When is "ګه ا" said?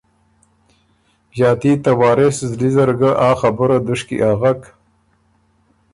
2.99-3.29